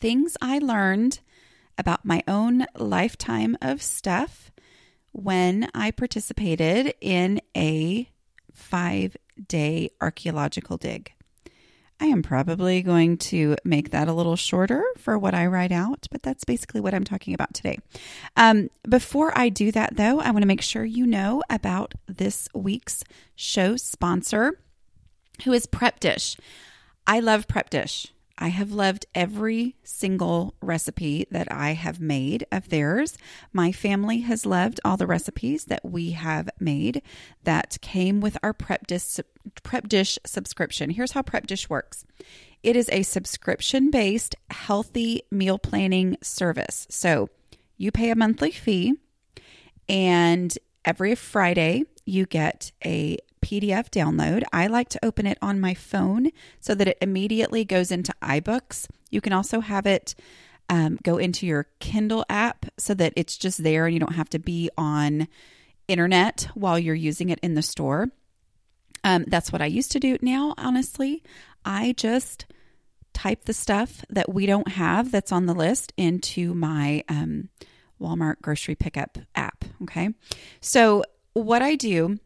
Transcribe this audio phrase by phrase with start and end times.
[0.00, 1.20] things I learned
[1.78, 4.50] about my own lifetime of stuff
[5.12, 8.08] when I participated in a
[8.52, 9.16] five
[9.48, 11.12] day archaeological dig.
[12.02, 16.06] I am probably going to make that a little shorter for what I write out,
[16.10, 17.78] but that's basically what I'm talking about today.
[18.38, 22.48] Um, before I do that, though, I want to make sure you know about this
[22.54, 23.04] week's
[23.36, 24.58] show sponsor,
[25.44, 26.38] who is Prep Dish.
[27.06, 28.06] I love Prep Dish.
[28.40, 33.18] I have loved every single recipe that I have made of theirs.
[33.52, 37.02] My family has loved all the recipes that we have made
[37.44, 39.20] that came with our prep dish,
[39.62, 40.88] prep dish subscription.
[40.88, 42.06] Here's how Prep Dish works.
[42.62, 46.86] It is a subscription based healthy meal planning service.
[46.90, 47.28] So
[47.76, 48.94] you pay a monthly fee,
[49.88, 54.42] and every Friday you get a PDF download.
[54.52, 58.86] I like to open it on my phone so that it immediately goes into iBooks.
[59.10, 60.14] You can also have it
[60.68, 64.30] um, go into your Kindle app so that it's just there and you don't have
[64.30, 65.26] to be on
[65.88, 68.08] internet while you're using it in the store.
[69.02, 71.22] Um, that's what I used to do now, honestly.
[71.64, 72.46] I just
[73.12, 77.48] type the stuff that we don't have that's on the list into my um,
[78.00, 79.64] Walmart grocery pickup app.
[79.82, 80.10] Okay.
[80.60, 82.18] So, what I do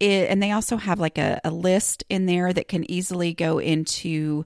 [0.00, 3.58] it, and they also have like a, a list in there that can easily go
[3.58, 4.44] into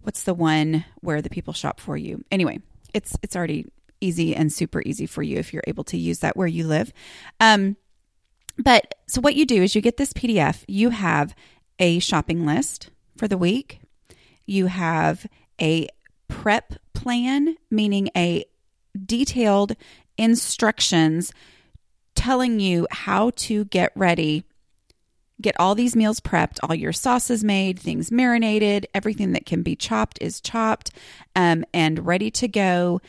[0.00, 2.24] what's the one where the people shop for you.
[2.30, 2.60] Anyway,
[2.94, 3.66] it's it's already
[4.00, 6.92] easy and super easy for you if you're able to use that where you live.
[7.40, 7.76] Um,
[8.58, 10.64] but so what you do is you get this PDF.
[10.66, 11.34] You have
[11.78, 13.80] a shopping list for the week.
[14.44, 15.26] You have
[15.60, 15.88] a
[16.28, 18.44] prep plan, meaning a
[19.06, 19.74] detailed
[20.18, 21.32] instructions
[22.14, 24.44] telling you how to get ready
[25.40, 29.74] Get all these meals prepped, all your sauces made, things marinated, everything that can be
[29.74, 30.90] chopped is chopped
[31.34, 33.00] um, and ready to go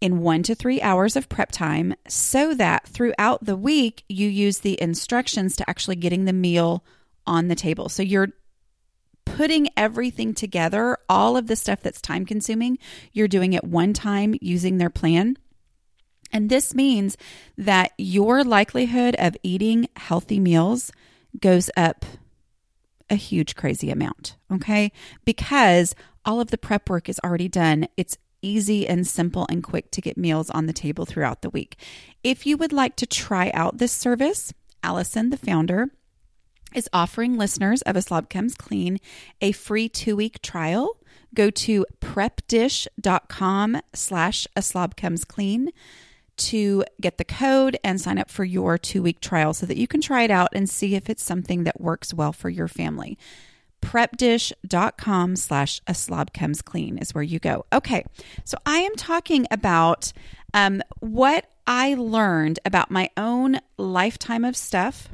[0.00, 4.60] in one to three hours of prep time so that throughout the week you use
[4.60, 6.84] the instructions to actually getting the meal
[7.26, 7.88] on the table.
[7.88, 8.28] So you're
[9.24, 12.78] putting everything together, all of the stuff that's time consuming,
[13.12, 15.36] you're doing it one time using their plan.
[16.32, 17.16] And this means
[17.56, 20.92] that your likelihood of eating healthy meals
[21.40, 22.04] goes up
[23.10, 24.36] a huge, crazy amount.
[24.52, 24.92] Okay.
[25.24, 25.94] Because
[26.24, 27.88] all of the prep work is already done.
[27.96, 31.76] It's easy and simple and quick to get meals on the table throughout the week.
[32.22, 34.52] If you would like to try out this service,
[34.82, 35.88] Allison, the founder,
[36.74, 38.98] is offering listeners of A Slob Comes Clean
[39.40, 40.98] a free two-week trial.
[41.34, 45.70] Go to prepdish.com slash a slob comes clean
[46.38, 49.86] to get the code and sign up for your two week trial so that you
[49.86, 53.18] can try it out and see if it's something that works well for your family.
[53.82, 57.64] Prepdish.com slash a slob comes clean is where you go.
[57.72, 58.04] Okay,
[58.44, 60.12] so I am talking about
[60.54, 65.10] um, what I learned about my own lifetime of stuff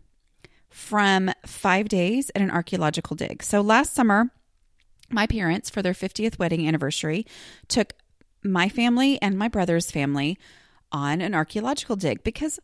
[0.70, 3.42] from five days at an archaeological dig.
[3.42, 4.30] So last summer,
[5.10, 7.26] my parents, for their 50th wedding anniversary,
[7.68, 7.92] took
[8.42, 10.38] my family and my brother's family
[10.94, 12.60] on an archaeological dig because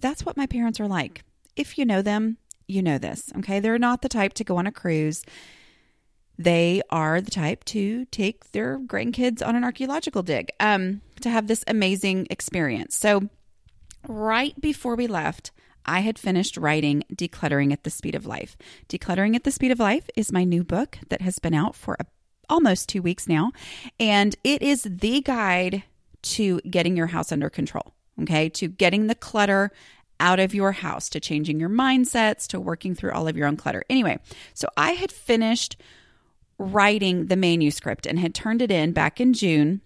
[0.00, 1.24] that's what my parents are like.
[1.56, 2.38] If you know them,
[2.68, 3.58] you know this, okay?
[3.58, 5.24] They're not the type to go on a cruise.
[6.38, 11.48] They are the type to take their grandkids on an archaeological dig um, to have
[11.48, 12.96] this amazing experience.
[12.96, 13.28] So,
[14.08, 15.50] right before we left,
[15.84, 18.56] I had finished writing Decluttering at the Speed of Life.
[18.88, 21.96] Decluttering at the Speed of Life is my new book that has been out for
[21.98, 22.06] a,
[22.48, 23.50] almost two weeks now,
[23.98, 25.82] and it is the guide
[26.22, 28.48] to getting your house under control, okay?
[28.50, 29.70] To getting the clutter
[30.20, 33.56] out of your house, to changing your mindsets, to working through all of your own
[33.56, 33.82] clutter.
[33.90, 34.18] Anyway,
[34.54, 35.76] so I had finished
[36.58, 39.80] writing the manuscript and had turned it in back in June.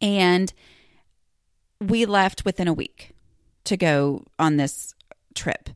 [0.00, 0.52] And
[1.80, 3.12] we left within a week
[3.64, 4.94] to go on this
[5.34, 5.70] trip.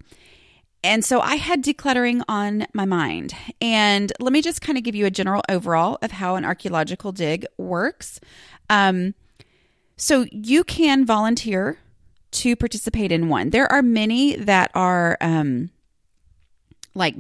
[0.82, 3.34] And so I had decluttering on my mind.
[3.60, 7.12] And let me just kind of give you a general overall of how an archaeological
[7.12, 8.20] dig works.
[8.70, 9.14] Um,
[10.00, 11.76] so you can volunteer
[12.30, 13.50] to participate in one.
[13.50, 15.68] There are many that are um,
[16.94, 17.16] like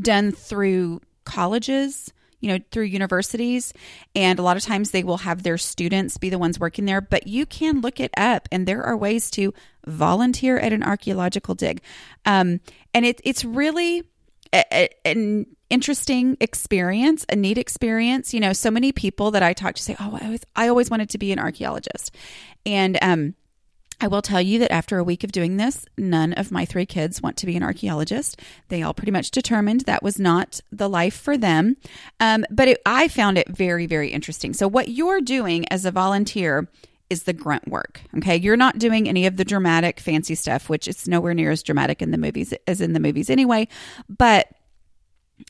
[0.00, 2.12] done through colleges.
[2.44, 3.72] you know, through universities.
[4.14, 7.00] And a lot of times they will have their students be the ones working there,
[7.00, 9.54] but you can look it up and there are ways to
[9.86, 11.80] volunteer at an archaeological dig.
[12.26, 12.60] Um,
[12.92, 14.02] and it, it's really
[14.52, 18.34] a, an interesting experience, a neat experience.
[18.34, 20.90] You know, so many people that I talk to say, "Oh, I always, I always
[20.90, 22.14] wanted to be an archaeologist,"
[22.66, 23.34] and um,
[24.00, 26.86] I will tell you that after a week of doing this, none of my three
[26.86, 28.40] kids want to be an archaeologist.
[28.68, 31.76] They all pretty much determined that was not the life for them.
[32.20, 34.52] Um, but it, I found it very, very interesting.
[34.52, 36.68] So, what you're doing as a volunteer
[37.10, 38.00] is the grunt work.
[38.16, 38.36] Okay.
[38.36, 42.02] You're not doing any of the dramatic, fancy stuff, which is nowhere near as dramatic
[42.02, 43.68] in the movies as in the movies anyway.
[44.08, 44.48] But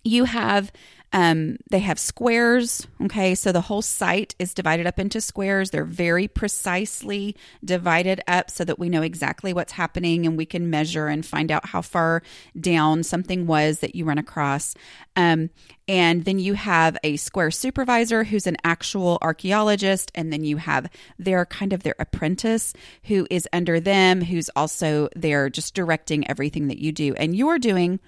[0.02, 0.72] you have
[1.14, 2.88] um, they have squares.
[3.04, 5.70] Okay, so the whole site is divided up into squares.
[5.70, 10.70] They're very precisely divided up so that we know exactly what's happening and we can
[10.70, 12.24] measure and find out how far
[12.60, 14.74] down something was that you run across.
[15.14, 15.50] Um,
[15.86, 20.90] and then you have a square supervisor who's an actual archaeologist, and then you have
[21.16, 22.72] their kind of their apprentice
[23.04, 27.14] who is under them, who's also there just directing everything that you do.
[27.14, 28.00] And you're doing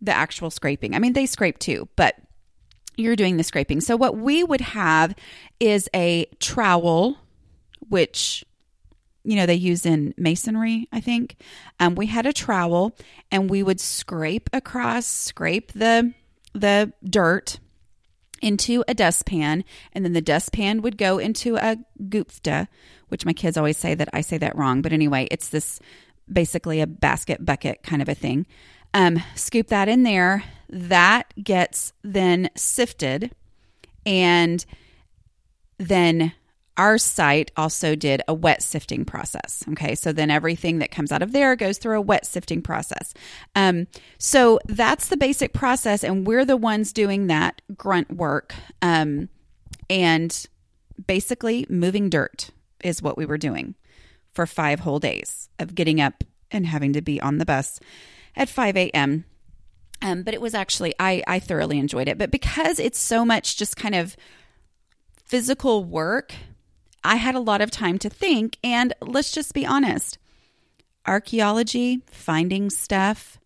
[0.00, 0.94] the actual scraping.
[0.94, 2.16] I mean, they scrape too, but
[2.96, 3.80] you're doing the scraping.
[3.80, 5.14] So, what we would have
[5.60, 7.16] is a trowel,
[7.88, 8.44] which
[9.26, 11.36] you know they use in masonry i think
[11.80, 12.96] um, we had a trowel
[13.30, 16.14] and we would scrape across scrape the
[16.54, 17.58] the dirt
[18.40, 21.76] into a dustpan and then the dustpan would go into a
[22.08, 22.68] gupta
[23.08, 25.80] which my kids always say that i say that wrong but anyway it's this
[26.32, 28.46] basically a basket bucket kind of a thing
[28.96, 30.42] um, scoop that in there.
[30.70, 33.30] That gets then sifted.
[34.06, 34.64] And
[35.76, 36.32] then
[36.78, 39.62] our site also did a wet sifting process.
[39.72, 43.12] Okay, so then everything that comes out of there goes through a wet sifting process.
[43.54, 43.86] Um,
[44.18, 48.54] so that's the basic process, and we're the ones doing that grunt work.
[48.80, 49.28] Um,
[49.90, 50.46] and
[51.06, 52.50] basically, moving dirt
[52.82, 53.74] is what we were doing
[54.32, 57.78] for five whole days of getting up and having to be on the bus
[58.36, 59.24] at 5 a.m.
[60.02, 62.18] Um, but it was actually, I, I thoroughly enjoyed it.
[62.18, 64.16] But because it's so much just kind of
[65.24, 66.34] physical work,
[67.02, 68.58] I had a lot of time to think.
[68.62, 70.18] And let's just be honest
[71.06, 73.38] archaeology, finding stuff,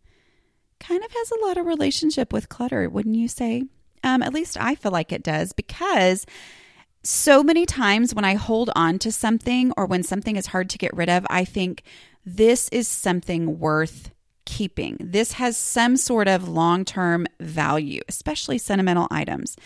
[0.78, 3.64] kind of has a lot of relationship with clutter, wouldn't you say?
[4.02, 6.24] Um, at least I feel like it does because
[7.02, 10.78] so many times when I hold on to something or when something is hard to
[10.78, 11.82] get rid of, I think
[12.24, 14.10] this is something worth
[14.44, 14.96] keeping.
[15.00, 19.56] This has some sort of long term value, especially sentimental items.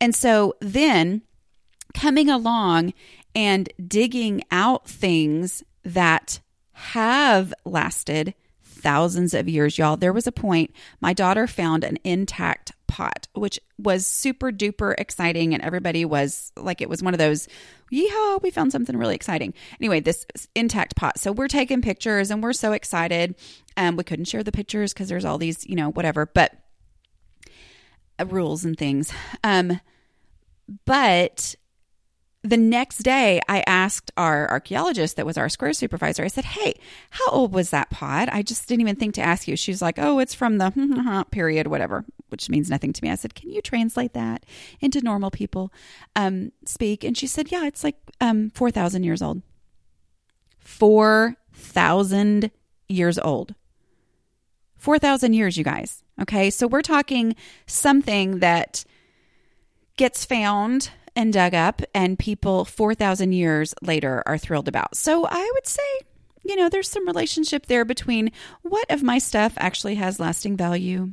[0.00, 1.22] And so then
[1.94, 2.94] coming along
[3.34, 6.40] and digging out things that
[6.72, 9.96] have lasted thousands of years, y'all.
[9.96, 15.54] There was a point my daughter found an intact pot, which was super duper exciting.
[15.54, 17.48] And everybody was like, it was one of those,
[17.92, 19.54] yeehaw, we found something really exciting.
[19.80, 21.18] Anyway, this intact pot.
[21.18, 23.36] So we're taking pictures and we're so excited.
[23.76, 26.52] Um, we couldn't share the pictures because there's all these, you know, whatever, but
[28.18, 29.12] uh, rules and things.
[29.44, 29.80] Um,
[30.84, 31.54] but
[32.42, 36.80] the next day, I asked our archaeologist that was our square supervisor, I said, Hey,
[37.10, 38.30] how old was that pod?
[38.30, 39.56] I just didn't even think to ask you.
[39.56, 43.10] She's like, Oh, it's from the period, whatever, which means nothing to me.
[43.10, 44.46] I said, Can you translate that
[44.80, 45.70] into normal people
[46.16, 47.04] um, speak?
[47.04, 49.42] And she said, Yeah, it's like um, 4,000 years old.
[50.60, 52.50] 4,000
[52.88, 53.54] years old.
[54.78, 56.02] 4,000 years, you guys.
[56.22, 56.48] Okay.
[56.48, 58.84] So we're talking something that
[59.98, 60.90] gets found
[61.20, 64.96] and dug up, and people 4,000 years later are thrilled about.
[64.96, 65.82] So I would say,
[66.42, 71.10] you know, there's some relationship there between what of my stuff actually has lasting value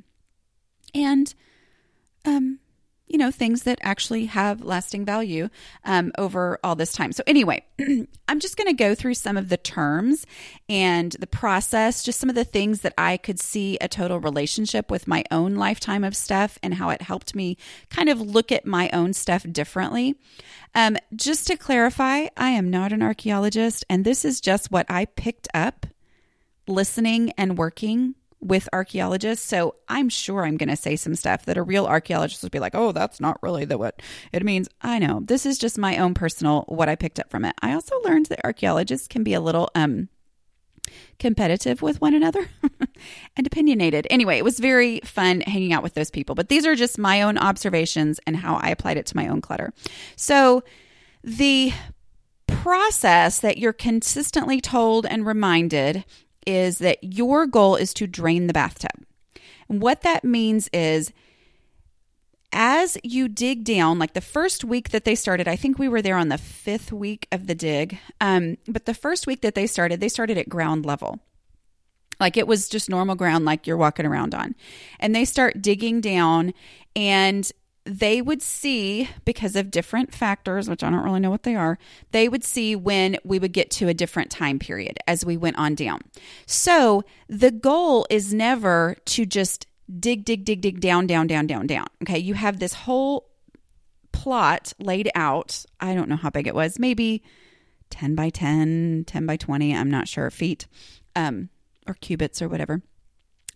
[0.95, 1.33] and
[2.23, 2.59] um,
[3.07, 5.49] you know, things that actually have lasting value
[5.85, 7.11] um, over all this time.
[7.11, 7.63] So, anyway,
[8.27, 10.25] I'm just going to go through some of the terms
[10.67, 14.91] and the process, just some of the things that I could see a total relationship
[14.91, 17.57] with my own lifetime of stuff and how it helped me
[17.89, 20.15] kind of look at my own stuff differently.
[20.75, 25.05] Um, just to clarify, I am not an archaeologist, and this is just what I
[25.05, 25.85] picked up
[26.67, 29.45] listening and working with archaeologists.
[29.45, 32.59] So I'm sure I'm going to say some stuff that a real archaeologist would be
[32.59, 34.01] like, oh, that's not really the what
[34.31, 34.69] it means.
[34.81, 35.21] I know.
[35.23, 37.55] This is just my own personal what I picked up from it.
[37.61, 40.09] I also learned that archaeologists can be a little um
[41.19, 42.47] competitive with one another
[43.37, 44.07] and opinionated.
[44.09, 46.35] Anyway, it was very fun hanging out with those people.
[46.35, 49.41] But these are just my own observations and how I applied it to my own
[49.41, 49.73] clutter.
[50.15, 50.63] So
[51.23, 51.73] the
[52.47, 56.05] process that you're consistently told and reminded
[56.47, 59.05] is that your goal is to drain the bathtub.
[59.69, 61.11] And what that means is
[62.53, 66.01] as you dig down, like the first week that they started, I think we were
[66.01, 67.99] there on the fifth week of the dig.
[68.21, 71.19] Um, but the first week that they started, they started at ground level.
[72.19, 74.55] Like it was just normal ground, like you're walking around on.
[74.99, 76.53] And they start digging down,
[76.95, 77.51] and
[77.87, 81.77] they would see, because of different factors, which I don't really know what they are,
[82.11, 85.57] they would see when we would get to a different time period as we went
[85.57, 86.01] on down.
[86.45, 89.67] So the goal is never to just
[89.99, 91.87] dig, dig, dig, dig down, down, down, down, down.
[92.03, 92.19] Okay.
[92.19, 93.29] You have this whole
[94.11, 95.65] plot laid out.
[95.79, 97.23] I don't know how big it was, maybe
[97.89, 99.75] 10 by 10, 10 by 20.
[99.75, 100.67] I'm not sure, feet
[101.15, 101.49] um,
[101.87, 102.81] or cubits or whatever.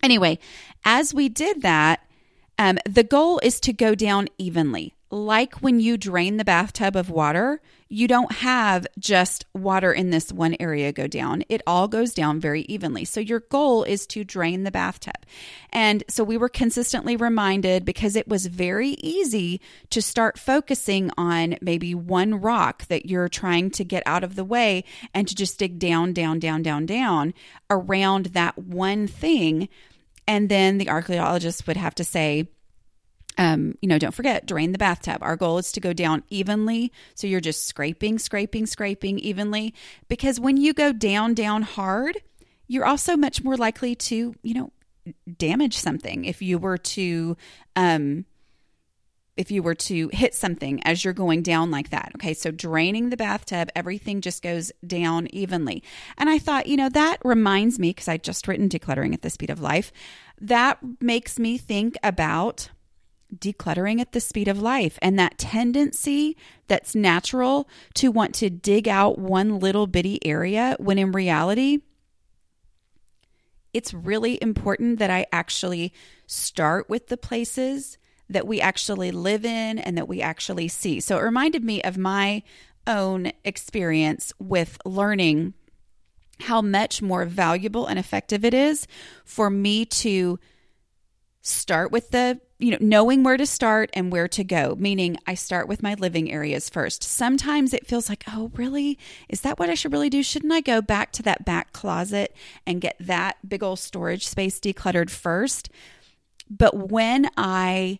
[0.04, 0.40] Anyway,
[0.86, 2.06] as we did that,
[2.58, 7.10] um, the goal is to go down evenly like when you drain the bathtub of
[7.10, 11.44] water, you don't have just water in this one area go down.
[11.50, 13.04] It all goes down very evenly.
[13.04, 15.26] So your goal is to drain the bathtub.
[15.72, 21.58] And so we were consistently reminded because it was very easy to start focusing on
[21.62, 25.60] maybe one rock that you're trying to get out of the way and to just
[25.60, 27.34] dig down, down, down, down, down
[27.70, 29.68] around that one thing.
[30.32, 32.48] And then the archaeologist would have to say,
[33.38, 35.18] um, you know, don't forget, drain the bathtub.
[35.20, 36.94] Our goal is to go down evenly.
[37.16, 39.74] So you're just scraping, scraping, scraping evenly.
[40.08, 42.18] Because when you go down, down hard,
[42.70, 44.72] you're also much more likely to, you know,
[45.38, 47.36] damage something if you were to,
[47.76, 48.24] um,
[49.38, 52.12] if you were to hit something as you're going down like that.
[52.16, 55.84] Okay, so draining the bathtub, everything just goes down evenly.
[56.18, 59.30] And I thought, you know, that reminds me, because I just written decluttering at the
[59.30, 59.92] speed of life,
[60.40, 62.70] that makes me think about
[63.34, 66.36] decluttering at the speed of life and that tendency
[66.68, 71.80] that's natural to want to dig out one little bitty area when in reality,
[73.74, 75.94] it's really important that I actually
[76.28, 77.98] start with the places
[78.32, 81.00] that we actually live in and that we actually see.
[81.00, 82.44] So it reminded me of my
[82.88, 85.54] own experience with learning
[86.42, 88.88] how much more valuable and effective it is
[89.24, 90.40] for me to
[91.44, 95.34] start with the you know knowing where to start and where to go meaning i
[95.34, 97.04] start with my living areas first.
[97.04, 99.00] Sometimes it feels like oh really?
[99.30, 100.22] Is that what i should really do?
[100.22, 102.36] Shouldn't i go back to that back closet
[102.66, 105.70] and get that big old storage space decluttered first?
[106.50, 108.00] But when i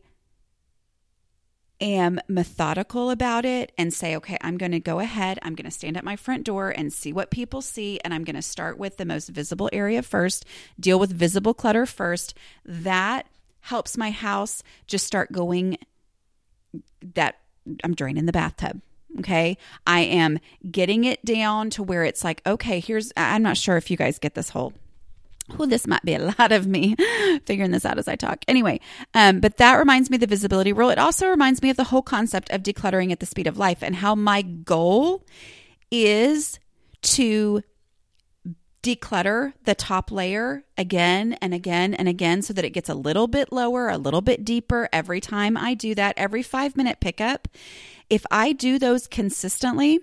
[1.82, 5.72] am methodical about it and say, okay, I'm going to go ahead, I'm going to
[5.72, 8.78] stand at my front door and see what people see, and I'm going to start
[8.78, 10.46] with the most visible area first,
[10.80, 12.38] deal with visible clutter first.
[12.64, 13.28] That
[13.62, 15.78] helps my house just start going
[17.16, 17.38] that
[17.84, 18.82] I'm draining the bathtub.
[19.20, 19.58] Okay.
[19.86, 23.92] I am getting it down to where it's like, okay, here's, I'm not sure if
[23.92, 24.74] you guys get this whole
[25.58, 26.96] well, this might be a lot of me
[27.46, 28.44] figuring this out as I talk.
[28.48, 28.80] Anyway,
[29.14, 30.90] um, but that reminds me of the visibility rule.
[30.90, 33.82] It also reminds me of the whole concept of decluttering at the speed of life
[33.82, 35.26] and how my goal
[35.92, 36.60] is
[37.02, 37.62] to
[38.84, 43.28] declutter the top layer again and again and again so that it gets a little
[43.28, 47.48] bit lower, a little bit deeper every time I do that, every five minute pickup.
[48.10, 50.00] If I do those consistently,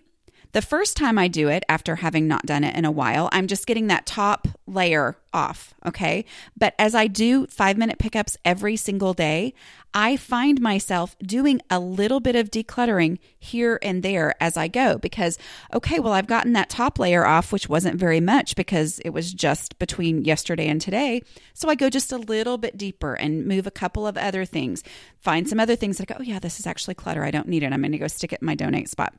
[0.53, 3.47] the first time I do it, after having not done it in a while, I'm
[3.47, 5.75] just getting that top layer off.
[5.85, 6.25] Okay.
[6.57, 9.53] But as I do five minute pickups every single day,
[9.93, 14.99] I find myself doing a little bit of decluttering here and there as I go
[14.99, 15.39] because,
[15.73, 19.33] okay, well, I've gotten that top layer off, which wasn't very much because it was
[19.33, 21.23] just between yesterday and today.
[21.55, 24.83] So I go just a little bit deeper and move a couple of other things,
[25.21, 27.25] find some other things that I go, oh, yeah, this is actually clutter.
[27.25, 27.73] I don't need it.
[27.73, 29.15] I'm going to go stick it in my donate spot.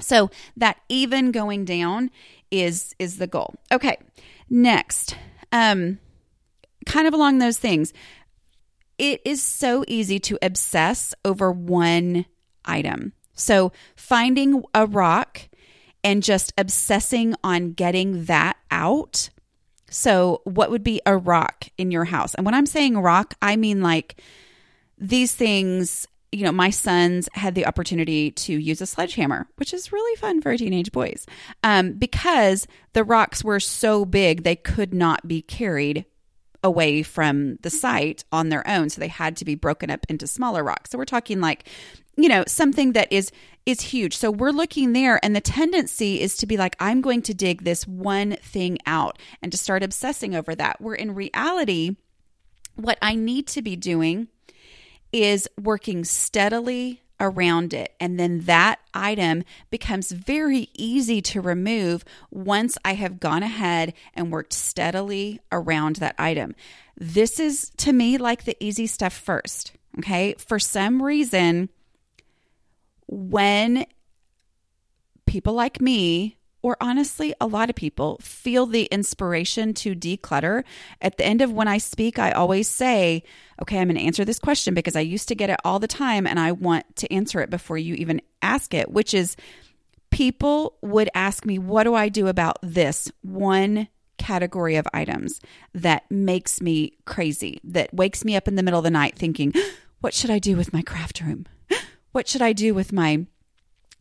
[0.00, 2.10] So that even going down
[2.50, 3.54] is is the goal.
[3.72, 3.98] Okay.
[4.48, 5.16] Next,
[5.52, 5.98] um
[6.86, 7.92] kind of along those things.
[8.96, 12.26] It is so easy to obsess over one
[12.64, 13.12] item.
[13.34, 15.48] So finding a rock
[16.02, 19.30] and just obsessing on getting that out.
[19.90, 22.34] So, what would be a rock in your house?
[22.34, 24.20] And when I'm saying rock, I mean like
[24.98, 29.92] these things you know, my sons had the opportunity to use a sledgehammer, which is
[29.92, 31.26] really fun for teenage boys,
[31.62, 36.04] um, because the rocks were so big they could not be carried
[36.62, 38.90] away from the site on their own.
[38.90, 40.90] So they had to be broken up into smaller rocks.
[40.90, 41.68] So we're talking like,
[42.16, 43.30] you know, something that is
[43.64, 44.16] is huge.
[44.16, 47.62] So we're looking there and the tendency is to be like I'm going to dig
[47.62, 50.80] this one thing out and to start obsessing over that.
[50.80, 51.96] Where in reality
[52.74, 54.28] what I need to be doing
[55.12, 57.94] is working steadily around it.
[57.98, 64.30] And then that item becomes very easy to remove once I have gone ahead and
[64.30, 66.54] worked steadily around that item.
[66.96, 69.72] This is to me like the easy stuff first.
[69.98, 70.34] Okay.
[70.38, 71.70] For some reason,
[73.08, 73.86] when
[75.26, 80.64] people like me, or honestly, a lot of people feel the inspiration to declutter.
[81.00, 83.22] At the end of when I speak, I always say,
[83.62, 85.86] okay, I'm going to answer this question because I used to get it all the
[85.86, 89.36] time and I want to answer it before you even ask it, which is
[90.10, 95.40] people would ask me, what do I do about this one category of items
[95.74, 99.52] that makes me crazy, that wakes me up in the middle of the night thinking,
[100.00, 101.46] what should I do with my craft room?
[102.12, 103.26] What should I do with my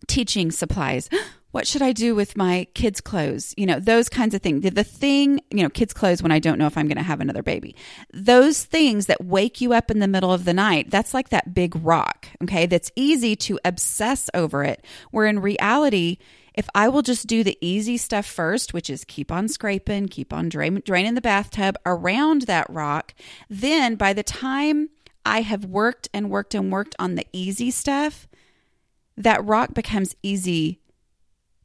[0.08, 1.10] teaching supplies?
[1.58, 3.56] What should I do with my kids' clothes?
[3.58, 4.62] You know, those kinds of things.
[4.62, 7.20] The thing, you know, kids' clothes when I don't know if I'm going to have
[7.20, 7.76] another baby.
[8.14, 11.56] Those things that wake you up in the middle of the night, that's like that
[11.56, 12.68] big rock, okay?
[12.68, 14.86] That's easy to obsess over it.
[15.10, 16.20] Where in reality,
[16.54, 20.32] if I will just do the easy stuff first, which is keep on scraping, keep
[20.32, 23.16] on drain, draining the bathtub around that rock,
[23.50, 24.90] then by the time
[25.26, 28.28] I have worked and worked and worked on the easy stuff,
[29.18, 30.82] that rock becomes easy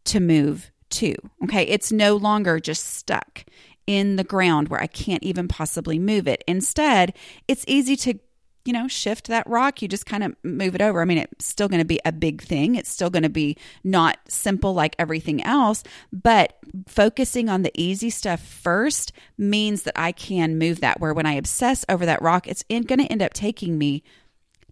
[0.05, 1.15] to move to.
[1.45, 1.63] Okay.
[1.65, 3.45] It's no longer just stuck
[3.87, 6.45] in the ground where I can't even possibly move it.
[6.47, 7.15] Instead,
[7.49, 8.19] it's easy to
[8.65, 11.01] you know, shift that rock, you just kind of move it over.
[11.03, 12.77] I mean, it's still going to be a big thing.
[12.77, 15.83] It's still going to be not simple like everything else,
[16.13, 21.01] but focusing on the easy stuff first means that I can move that.
[21.01, 24.05] Where when I obsess over that rock, it's going to end up taking me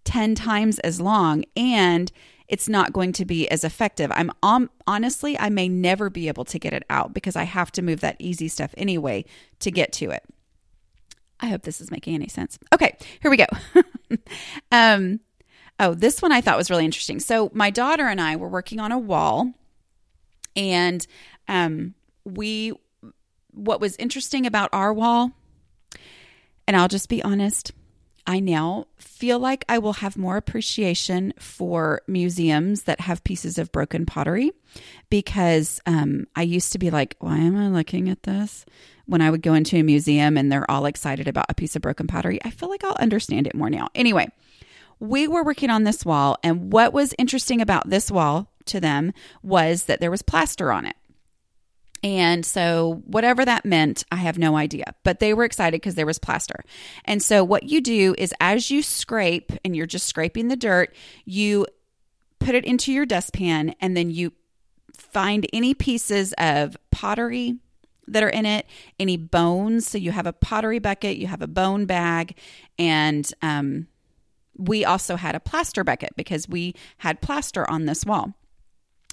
[0.05, 2.13] 10 times as long and
[2.51, 4.11] it's not going to be as effective.
[4.13, 7.71] I'm um, honestly, I may never be able to get it out because I have
[7.73, 9.25] to move that easy stuff anyway
[9.61, 10.25] to get to it.
[11.39, 12.59] I hope this is making any sense.
[12.75, 13.47] Okay, here we go.
[14.73, 15.21] um,
[15.79, 17.21] oh, this one I thought was really interesting.
[17.21, 19.53] So my daughter and I were working on a wall,
[20.57, 21.07] and
[21.47, 22.73] um, we
[23.53, 25.31] what was interesting about our wall,
[26.67, 27.71] and I'll just be honest,
[28.27, 33.73] I now feel like I will have more appreciation for museums that have pieces of
[33.73, 34.53] broken pottery
[35.09, 38.65] because um, I used to be like, why am I looking at this?
[39.11, 41.83] when I would go into a museum and they're all excited about a piece of
[41.83, 43.89] broken pottery, I feel like I'll understand it more now.
[43.93, 44.29] Anyway,
[45.01, 49.13] we were working on this wall, and what was interesting about this wall to them
[49.43, 50.95] was that there was plaster on it.
[52.03, 54.95] And so, whatever that meant, I have no idea.
[55.05, 56.65] But they were excited because there was plaster.
[57.05, 60.95] And so, what you do is as you scrape and you're just scraping the dirt,
[61.25, 61.67] you
[62.39, 64.33] put it into your dustpan and then you
[64.97, 67.59] find any pieces of pottery,
[68.11, 68.67] that are in it,
[68.99, 69.87] any bones.
[69.87, 72.37] So you have a pottery bucket, you have a bone bag,
[72.79, 73.87] and um,
[74.57, 78.35] we also had a plaster bucket because we had plaster on this wall.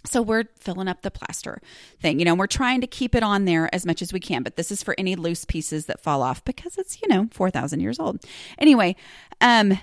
[0.05, 1.61] So we're filling up the plaster
[1.99, 2.19] thing.
[2.19, 4.55] You know, we're trying to keep it on there as much as we can, but
[4.55, 7.99] this is for any loose pieces that fall off because it's, you know, 4,000 years
[7.99, 8.23] old.
[8.57, 8.95] Anyway,
[9.41, 9.79] um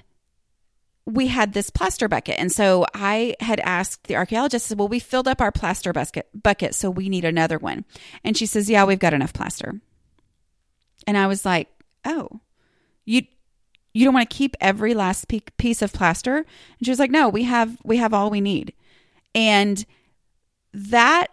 [1.06, 2.36] we had this plaster bucket.
[2.38, 6.74] And so I had asked the archaeologist, well, we filled up our plaster bucket, bucket,
[6.74, 7.84] so we need another one.
[8.22, 9.80] And she says, yeah, we've got enough plaster.
[11.06, 11.68] And I was like,
[12.04, 12.40] oh,
[13.04, 13.22] you
[13.92, 16.38] you don't want to keep every last piece of plaster?
[16.38, 16.46] And
[16.84, 18.72] she was like, no, we have we have all we need.
[19.34, 19.84] And
[20.74, 21.28] that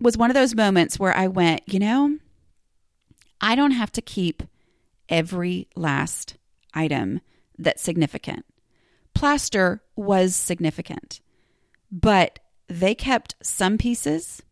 [0.00, 2.18] was one of those moments where I went, you know,
[3.40, 4.42] I don't have to keep
[5.08, 6.36] every last
[6.74, 7.20] item
[7.56, 8.44] that's significant
[9.18, 11.20] plaster was significant,
[11.90, 14.42] but they kept some pieces,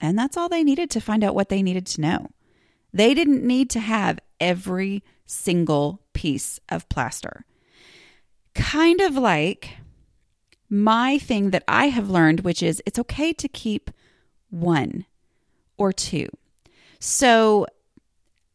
[0.00, 2.30] and that's all they needed to find out what they needed to know.
[2.92, 7.44] They didn't need to have every single piece of plaster.
[8.56, 9.76] Kind of like
[10.68, 13.90] my thing that I have learned, which is it's okay to keep
[14.50, 15.06] one
[15.76, 16.28] or two.
[16.98, 17.66] So,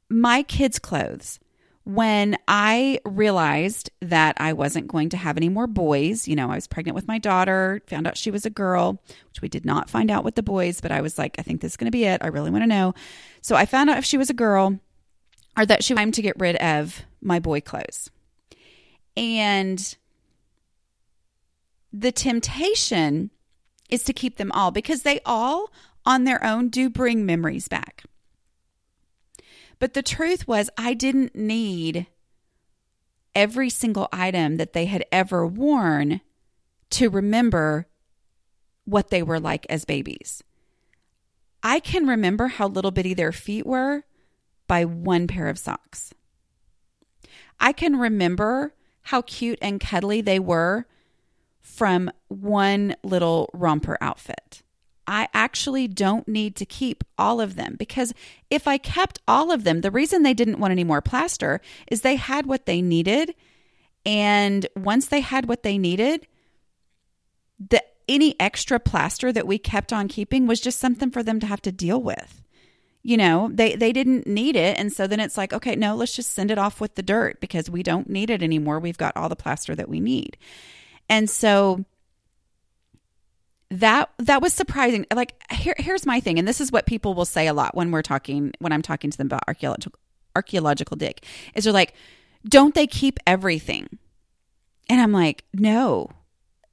[0.10, 1.40] my kids' clothes,
[1.84, 6.56] when I realized that I wasn't going to have any more boys, you know, I
[6.56, 9.90] was pregnant with my daughter, found out she was a girl, which we did not
[9.90, 11.92] find out with the boys, but I was like, I think this is going to
[11.92, 12.22] be it.
[12.24, 12.94] I really want to know.
[13.42, 14.80] So I found out if she was a girl
[15.58, 18.10] or that she wanted to get rid of my boy clothes.
[19.18, 19.96] And
[21.92, 23.32] the temptation
[23.90, 25.72] is to keep them all because they all
[26.06, 28.04] on their own do bring memories back.
[29.80, 32.08] But the truth was, I didn't need
[33.36, 36.22] every single item that they had ever worn
[36.92, 37.88] to remember
[38.86, 40.44] what they were like as babies.
[41.64, 44.04] I can remember how little bitty their feet were
[44.68, 46.14] by one pair of socks.
[47.60, 48.74] I can remember
[49.04, 50.86] how cute and cuddly they were
[51.62, 54.62] from one little romper outfit.
[55.08, 58.14] I actually don't need to keep all of them because
[58.50, 62.02] if I kept all of them, the reason they didn't want any more plaster is
[62.02, 63.36] they had what they needed
[64.06, 66.28] And once they had what they needed,
[67.60, 71.48] the any extra plaster that we kept on keeping was just something for them to
[71.48, 72.42] have to deal with.
[73.04, 76.16] You know, they they didn't need it and so then it's like, okay, no, let's
[76.16, 78.80] just send it off with the dirt because we don't need it anymore.
[78.80, 80.38] We've got all the plaster that we need.
[81.12, 81.84] And so
[83.70, 85.06] that that was surprising.
[85.14, 87.92] Like here here's my thing and this is what people will say a lot when
[87.92, 90.00] we're talking when I'm talking to them about archaeological
[90.36, 91.22] archaeological dig.
[91.54, 91.94] Is they're like,
[92.46, 94.00] "Don't they keep everything?"
[94.90, 96.10] And I'm like, "No,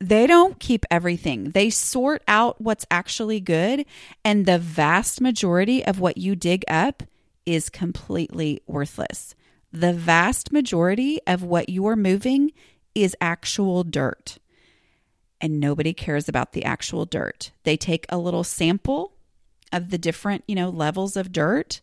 [0.01, 1.51] they don't keep everything.
[1.51, 3.85] They sort out what's actually good,
[4.25, 7.03] and the vast majority of what you dig up
[7.45, 9.35] is completely worthless.
[9.73, 12.53] The vast majority of what you are moving
[13.03, 14.39] is actual dirt.
[15.41, 17.53] And nobody cares about the actual dirt.
[17.63, 19.13] They take a little sample
[19.73, 21.81] of the different, you know, levels of dirt,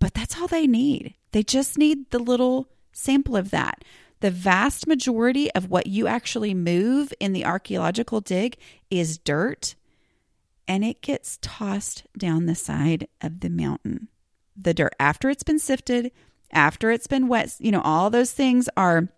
[0.00, 1.14] but that's all they need.
[1.32, 3.84] They just need the little sample of that.
[4.20, 8.56] The vast majority of what you actually move in the archaeological dig
[8.90, 9.74] is dirt
[10.68, 14.08] and it gets tossed down the side of the mountain.
[14.56, 16.10] The dirt, after it's been sifted,
[16.50, 19.08] after it's been wet, you know, all those things are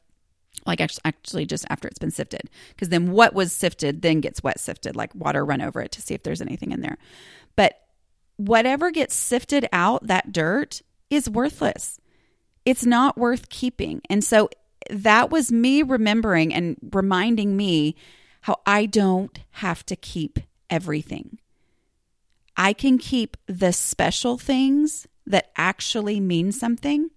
[0.68, 2.48] like actually just after it's been sifted.
[2.68, 6.02] Because then what was sifted then gets wet sifted like water run over it to
[6.02, 6.98] see if there's anything in there.
[7.56, 7.80] But
[8.36, 11.98] whatever gets sifted out that dirt is worthless.
[12.64, 14.02] It's not worth keeping.
[14.08, 14.48] And so
[14.90, 17.96] that was me remembering and reminding me
[18.42, 20.38] how I don't have to keep
[20.70, 21.38] everything.
[22.56, 27.10] I can keep the special things that actually mean something,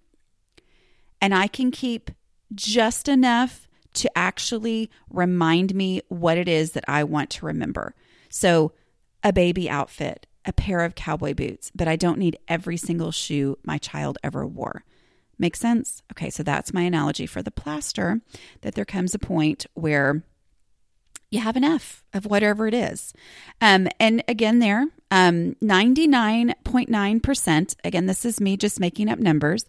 [1.20, 2.10] and I can keep
[2.54, 7.94] just enough to actually remind me what it is that I want to remember.
[8.28, 8.72] So,
[9.22, 13.58] a baby outfit, a pair of cowboy boots, but I don't need every single shoe
[13.62, 14.84] my child ever wore.
[15.38, 16.02] Make sense?
[16.12, 18.20] Okay, so that's my analogy for the plaster
[18.62, 20.22] that there comes a point where
[21.30, 23.14] you have enough of whatever it is.
[23.60, 29.64] Um, and again, there, um, 99.9%, again, this is me just making up numbers,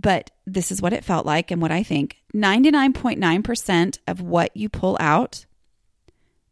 [0.00, 4.68] but this is what it felt like and what I think 99.9% of what you
[4.68, 5.46] pull out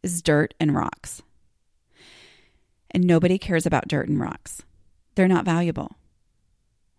[0.03, 1.21] is dirt and rocks.
[2.91, 4.63] And nobody cares about dirt and rocks,
[5.15, 5.95] they're not valuable.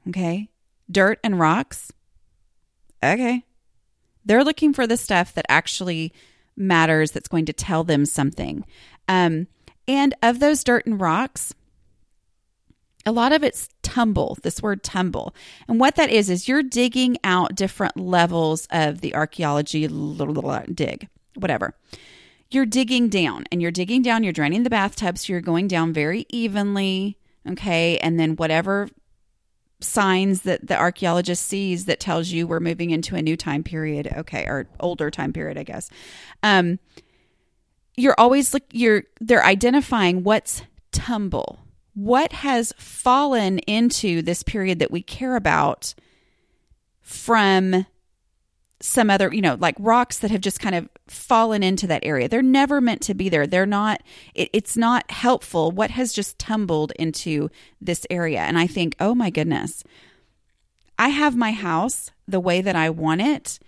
[0.09, 0.51] Okay
[0.91, 1.93] dirt and rocks.
[3.03, 3.45] Okay.
[4.25, 6.13] They're looking for the stuff that actually
[6.57, 8.65] matters, that's going to tell them something.
[9.09, 9.47] Um,
[9.89, 11.55] and of those dirt and rocks,
[13.07, 15.35] a lot of it's tumble, this word tumble.
[15.69, 21.75] And what that is, is you're digging out different levels of the archaeology dig, whatever.
[22.51, 25.93] You're digging down and you're digging down, you're draining the bathtub, so you're going down
[25.93, 27.17] very evenly.
[27.49, 27.97] Okay.
[27.99, 28.89] And then whatever
[29.81, 34.13] signs that the archaeologist sees that tells you we're moving into a new time period
[34.15, 35.89] okay or older time period i guess
[36.43, 36.79] um
[37.97, 41.59] you're always look you're they're identifying what's tumble
[42.01, 45.95] what has fallen into this period that we care about
[47.03, 47.85] from
[48.81, 52.27] some other, you know, like rocks that have just kind of fallen into that area.
[52.27, 53.47] They're never meant to be there.
[53.47, 54.03] They're not,
[54.35, 55.71] it, it's not helpful.
[55.73, 57.51] What has just tumbled into
[57.83, 58.41] this area?
[58.41, 59.85] And I think, oh my goodness,
[60.99, 63.59] I have my house the way that I want it.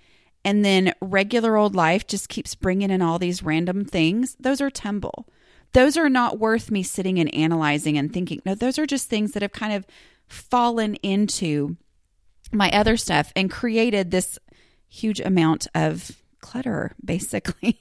[0.42, 4.38] And then regular old life just keeps bringing in all these random things.
[4.40, 5.26] Those are tumble.
[5.72, 8.42] Those are not worth me sitting and analyzing and thinking.
[8.44, 9.86] No, those are just things that have kind of
[10.26, 11.76] fallen into
[12.52, 14.38] my other stuff and created this
[14.88, 17.80] huge amount of clutter, basically.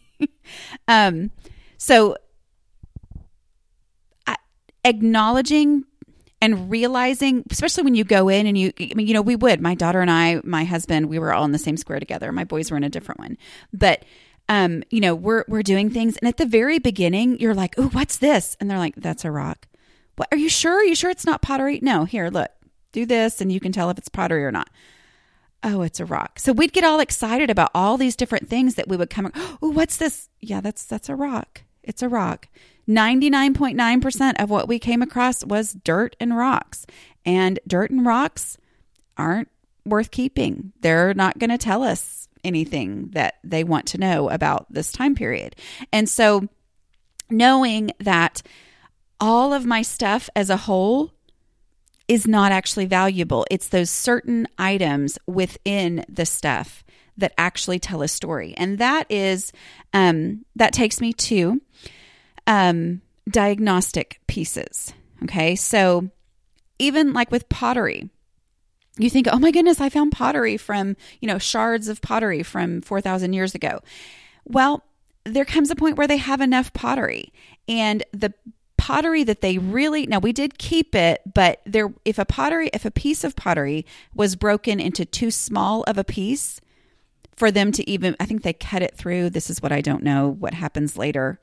[0.88, 1.32] um,
[1.78, 2.16] so,
[4.26, 4.38] I,
[4.86, 5.84] acknowledging
[6.42, 9.62] and realizing, especially when you go in and you, I mean, you know, we would,
[9.62, 12.32] my daughter and I, my husband, we were all in the same square together.
[12.32, 13.38] My boys were in a different one.
[13.72, 14.04] But,
[14.52, 16.18] um, you know, we're, we're doing things.
[16.18, 18.58] And at the very beginning, you're like, oh, what's this?
[18.60, 19.68] And they're like, that's a rock.
[20.18, 20.82] What, are you sure?
[20.82, 21.80] Are you sure it's not pottery?
[21.82, 22.52] No, here, look,
[22.92, 24.70] do this and you can tell if it's pottery or not
[25.64, 26.40] oh, it's a rock.
[26.40, 29.70] So we'd get all excited about all these different things that we would come, oh,
[29.70, 30.30] what's this?
[30.40, 31.64] Yeah, that's that's a rock.
[31.84, 32.48] It's a rock.
[32.88, 36.86] 99.9% of what we came across was dirt and rocks.
[37.26, 38.58] And dirt and rocks
[39.18, 39.50] aren't
[39.86, 40.74] worth keeping.
[40.82, 45.16] They're not going to tell us anything that they want to know about this time
[45.16, 45.56] period.
[45.92, 46.48] And so
[47.30, 48.42] knowing that
[49.20, 51.12] all of my stuff as a whole
[52.08, 53.46] is not actually valuable.
[53.50, 56.84] It's those certain items within the stuff
[57.18, 58.54] that actually tell a story.
[58.58, 59.54] And that is,
[59.94, 61.62] um, that takes me to
[62.48, 64.94] um, diagnostic pieces.
[65.24, 65.56] Okay.
[65.56, 66.10] So
[66.80, 68.10] even like with pottery,
[68.98, 72.82] you think, oh my goodness, I found pottery from, you know, shards of pottery from
[72.82, 73.80] 4,000 years ago.
[74.46, 74.84] Well,
[75.26, 77.32] there comes a point where they have enough pottery
[77.68, 78.34] and the
[78.78, 82.84] pottery that they really now we did keep it but there if a pottery if
[82.84, 86.60] a piece of pottery was broken into too small of a piece
[87.36, 90.02] for them to even i think they cut it through this is what i don't
[90.02, 91.40] know what happens later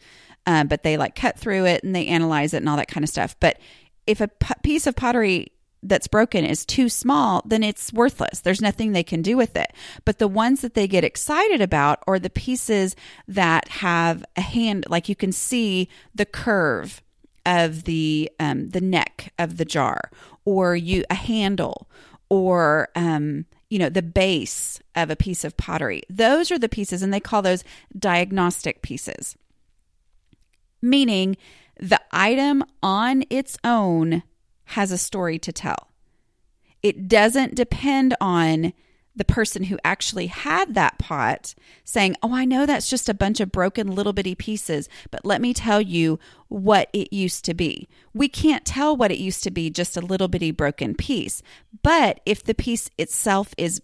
[0.46, 3.04] um, but they like cut through it and they analyze it and all that kind
[3.04, 3.60] of stuff but
[4.04, 8.40] if a p- piece of pottery that's broken is too small, then it's worthless.
[8.40, 9.72] There's nothing they can do with it.
[10.04, 12.96] But the ones that they get excited about are the pieces
[13.28, 17.02] that have a hand, like you can see the curve
[17.46, 20.10] of the um, the neck of the jar,
[20.44, 21.88] or you a handle,
[22.28, 26.02] or um, you know the base of a piece of pottery.
[26.10, 27.64] Those are the pieces, and they call those
[27.98, 29.36] diagnostic pieces,
[30.82, 31.36] meaning
[31.80, 34.22] the item on its own
[34.68, 35.88] has a story to tell.
[36.82, 38.72] It doesn't depend on
[39.16, 41.54] the person who actually had that pot
[41.84, 45.40] saying, Oh, I know that's just a bunch of broken little bitty pieces, but let
[45.40, 47.88] me tell you what it used to be.
[48.14, 51.42] We can't tell what it used to be, just a little bitty broken piece.
[51.82, 53.82] But if the piece itself is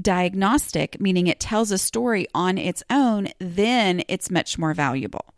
[0.00, 5.33] diagnostic, meaning it tells a story on its own, then it's much more valuable.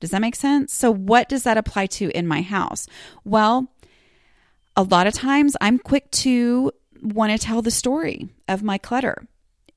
[0.00, 0.72] Does that make sense?
[0.72, 2.86] So, what does that apply to in my house?
[3.24, 3.68] Well,
[4.76, 9.26] a lot of times I'm quick to want to tell the story of my clutter.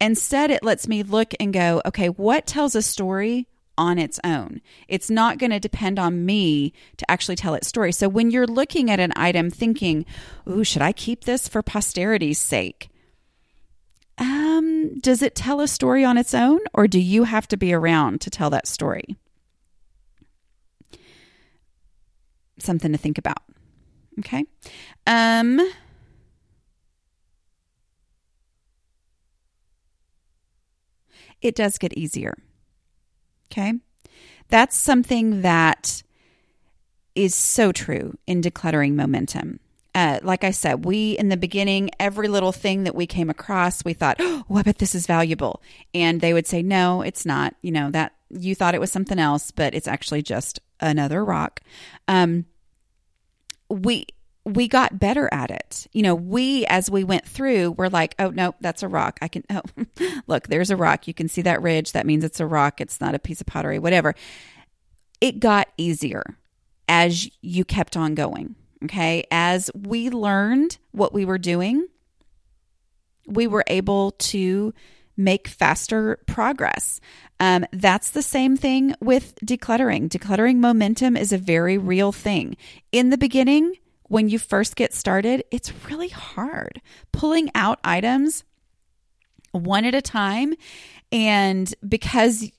[0.01, 4.61] Instead, it lets me look and go, okay, what tells a story on its own?
[4.87, 7.91] It's not going to depend on me to actually tell its story.
[7.91, 10.05] So when you're looking at an item thinking,
[10.49, 12.89] ooh, should I keep this for posterity's sake?
[14.17, 17.73] Um, does it tell a story on its own, or do you have to be
[17.73, 19.17] around to tell that story?
[22.59, 23.43] Something to think about.
[24.19, 24.45] Okay.
[25.07, 25.59] Um,
[31.41, 32.35] it does get easier.
[33.51, 33.73] Okay.
[34.49, 36.03] That's something that
[37.15, 39.59] is so true in decluttering momentum.
[39.95, 43.83] Uh, like I said, we in the beginning, every little thing that we came across,
[43.83, 45.61] we thought, oh, I bet this is valuable.
[45.93, 47.55] And they would say, no, it's not.
[47.61, 51.61] You know, that you thought it was something else, but it's actually just another rock.
[52.07, 52.45] Um,
[53.69, 54.07] we,
[54.45, 55.87] we got better at it.
[55.91, 59.19] You know, we, as we went through, were like, oh, no, that's a rock.
[59.21, 59.61] I can, oh,
[60.27, 61.07] look, there's a rock.
[61.07, 61.91] You can see that ridge.
[61.91, 62.81] That means it's a rock.
[62.81, 64.15] It's not a piece of pottery, whatever.
[65.21, 66.23] It got easier
[66.87, 68.55] as you kept on going.
[68.85, 69.25] Okay.
[69.29, 71.87] As we learned what we were doing,
[73.27, 74.73] we were able to
[75.17, 76.99] make faster progress.
[77.39, 80.09] Um, that's the same thing with decluttering.
[80.09, 82.57] Decluttering momentum is a very real thing.
[82.91, 88.43] In the beginning, when you first get started, it's really hard pulling out items
[89.51, 90.53] one at a time.
[91.11, 92.49] And because,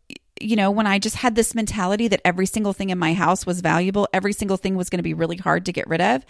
[0.40, 3.45] you know, when I just had this mentality that every single thing in my house
[3.45, 6.25] was valuable, every single thing was going to be really hard to get rid of,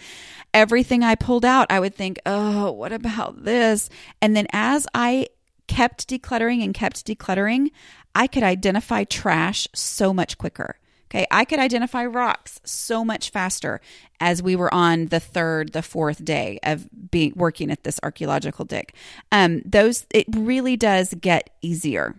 [0.53, 3.89] everything I pulled out, I would think, oh, what about this?
[4.21, 5.27] And then as I
[5.67, 7.69] kept decluttering and kept decluttering,
[8.13, 10.77] I could identify trash so much quicker.
[11.09, 13.81] Okay, I could identify rocks so much faster
[14.21, 18.63] as we were on the third, the fourth day of being working at this archaeological
[18.63, 18.93] dig.
[19.29, 22.15] Um, those it really does get easier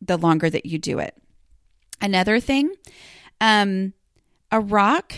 [0.00, 1.16] the longer that you do it.
[2.00, 2.72] Another thing,
[3.40, 3.92] um,
[4.52, 5.14] a rock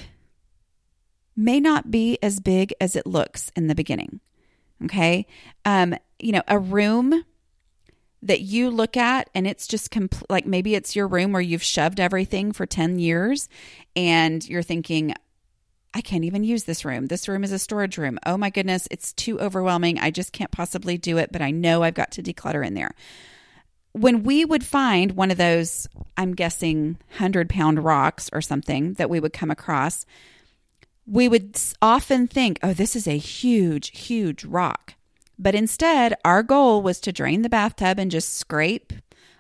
[1.36, 4.20] may not be as big as it looks in the beginning.
[4.84, 5.26] Okay,
[5.66, 7.26] um, you know, a room
[8.22, 11.62] that you look at and it's just compl- like maybe it's your room where you've
[11.62, 13.48] shoved everything for 10 years
[13.96, 15.14] and you're thinking
[15.92, 17.06] I can't even use this room.
[17.06, 18.18] This room is a storage room.
[18.24, 19.98] Oh my goodness, it's too overwhelming.
[19.98, 22.94] I just can't possibly do it, but I know I've got to declutter in there.
[23.92, 29.10] When we would find one of those, I'm guessing, 100 pound rocks or something that
[29.10, 30.06] we would come across,
[31.06, 34.94] we would often think, oh, this is a huge, huge rock.
[35.40, 38.92] But instead, our goal was to drain the bathtub and just scrape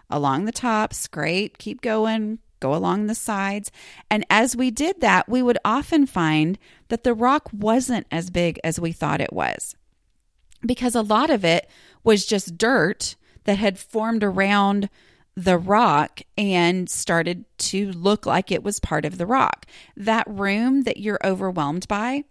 [0.08, 3.70] along the top, scrape, keep going, go along the sides.
[4.10, 6.58] And as we did that, we would often find
[6.88, 9.76] that the rock wasn't as big as we thought it was
[10.64, 11.68] because a lot of it
[12.04, 14.88] was just dirt that had formed around
[15.36, 19.66] the rock and started to look like it was part of the rock.
[19.96, 22.24] That room that you're overwhelmed by,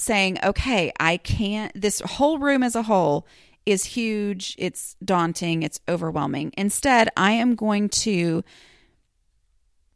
[0.00, 3.26] saying, okay, I can't, this whole room as a whole
[3.66, 6.52] is huge, it's daunting, it's overwhelming.
[6.56, 8.42] Instead, I am going to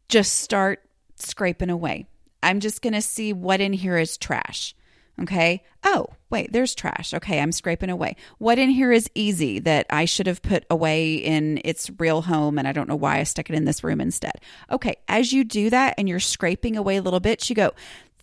[0.09, 0.83] just start
[1.17, 2.07] scraping away.
[2.43, 4.75] I'm just going to see what in here is trash.
[5.23, 5.63] Okay.
[5.85, 7.15] Oh, wait, there's trash.
[7.15, 8.17] Okay, I'm scraping away.
[8.39, 12.59] What in here is easy that I should have put away in its real home
[12.59, 14.35] and I don't know why I stuck it in this room instead?
[14.71, 17.73] Okay, as you do that and you're scraping away a little bits, you go,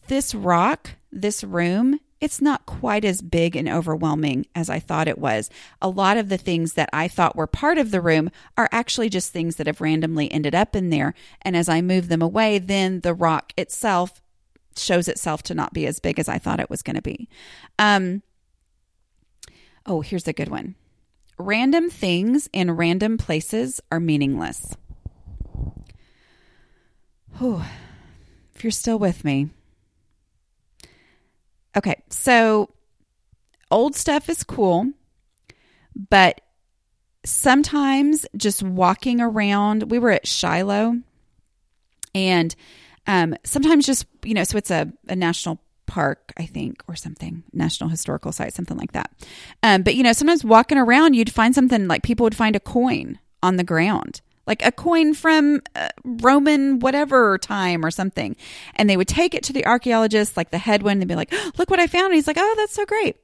[0.08, 5.18] this rock, this room, it's not quite as big and overwhelming as I thought it
[5.18, 5.50] was.
[5.82, 9.10] A lot of the things that I thought were part of the room are actually
[9.10, 11.16] just things that have randomly ended up in there.
[11.42, 14.22] And as I move them away, then the rock itself
[14.78, 17.28] shows itself to not be as big as I thought it was going to be.
[17.80, 18.22] Um,
[19.86, 20.76] oh, here's a good one
[21.38, 24.78] random things in random places are meaningless.
[27.40, 27.64] Whew.
[28.54, 29.50] If you're still with me.
[31.76, 32.70] Okay, so
[33.70, 34.92] old stuff is cool,
[36.10, 36.42] but
[37.24, 41.02] sometimes just walking around, we were at Shiloh
[42.14, 42.56] and
[43.08, 47.44] um, sometimes just, you know, so it's a, a national park, I think, or something,
[47.54, 49.12] national historical site, something like that.
[49.64, 52.60] Um, but, you know, sometimes walking around, you'd find something like people would find a
[52.60, 54.22] coin on the ground,
[54.52, 58.36] like a coin from uh, Roman whatever time or something.
[58.76, 61.34] And they would take it to the archaeologist, like the head one, and be like,
[61.58, 62.08] look what I found.
[62.08, 63.16] And he's like, oh, that's so great.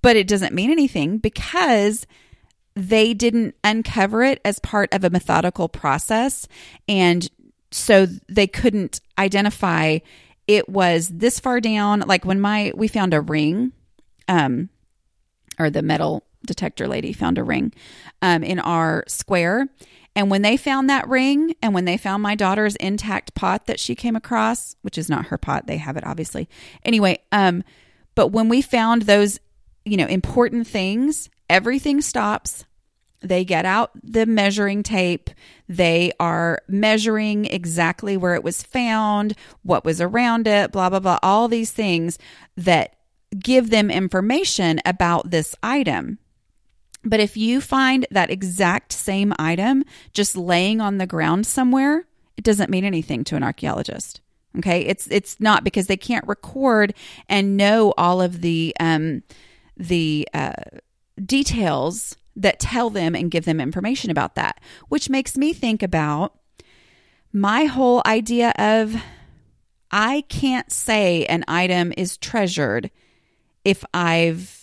[0.00, 2.06] But it doesn't mean anything because
[2.74, 6.48] they didn't uncover it as part of a methodical process
[6.88, 7.28] and
[7.70, 9.98] so they couldn't identify
[10.46, 13.72] it was this far down like when my we found a ring
[14.26, 14.70] um
[15.58, 17.74] or the metal detector lady found a ring
[18.22, 19.68] um in our square
[20.14, 23.80] and when they found that ring and when they found my daughter's intact pot that
[23.80, 26.48] she came across which is not her pot they have it obviously
[26.84, 27.62] anyway um
[28.14, 29.38] but when we found those
[29.84, 32.64] you know important things everything stops
[33.22, 35.30] they get out the measuring tape.
[35.68, 41.18] They are measuring exactly where it was found, what was around it, blah, blah, blah,
[41.22, 42.18] all these things
[42.56, 42.96] that
[43.38, 46.18] give them information about this item.
[47.04, 52.44] But if you find that exact same item just laying on the ground somewhere, it
[52.44, 54.20] doesn't mean anything to an archaeologist.
[54.58, 56.94] Okay, it's it's not because they can't record
[57.28, 59.22] and know all of the um,
[59.76, 60.52] the uh,
[61.24, 66.38] details that tell them and give them information about that, which makes me think about
[67.32, 68.94] my whole idea of
[69.90, 72.90] I can't say an item is treasured
[73.64, 74.61] if I've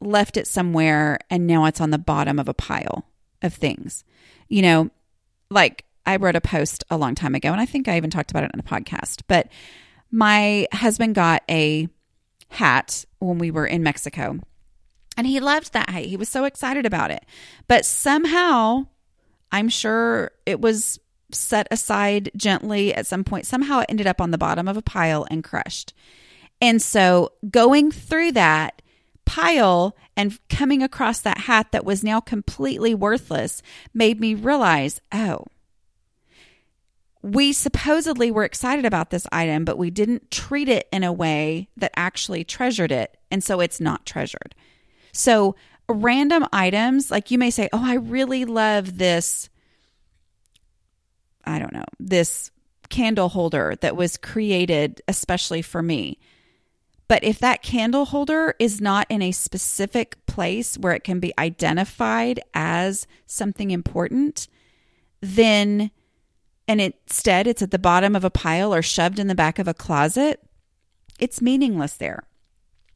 [0.00, 3.06] left it somewhere and now it's on the bottom of a pile
[3.42, 4.04] of things.
[4.48, 4.90] You know,
[5.50, 8.30] like I wrote a post a long time ago, and I think I even talked
[8.30, 9.48] about it in a podcast, but
[10.10, 11.88] my husband got a
[12.48, 14.38] hat when we were in Mexico
[15.16, 16.04] and he loved that hat.
[16.04, 17.24] He was so excited about it.
[17.68, 18.86] But somehow,
[19.50, 21.00] I'm sure it was
[21.32, 23.46] set aside gently at some point.
[23.46, 25.94] Somehow it ended up on the bottom of a pile and crushed.
[26.60, 28.82] And so going through that
[29.26, 33.60] pile and coming across that hat that was now completely worthless
[33.92, 35.44] made me realize oh,
[37.22, 41.68] we supposedly were excited about this item, but we didn't treat it in a way
[41.76, 43.16] that actually treasured it.
[43.32, 44.54] And so it's not treasured.
[45.12, 45.56] So,
[45.88, 49.48] random items, like you may say, Oh, I really love this.
[51.44, 52.52] I don't know, this
[52.88, 56.18] candle holder that was created especially for me.
[57.08, 61.32] But if that candle holder is not in a specific place where it can be
[61.38, 64.48] identified as something important,
[65.20, 65.90] then,
[66.66, 69.68] and instead it's at the bottom of a pile or shoved in the back of
[69.68, 70.42] a closet,
[71.18, 72.24] it's meaningless there.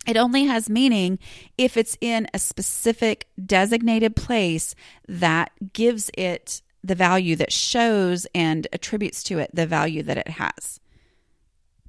[0.07, 1.19] It only has meaning
[1.57, 4.75] if it's in a specific designated place
[5.07, 10.29] that gives it the value that shows and attributes to it the value that it
[10.29, 10.81] has.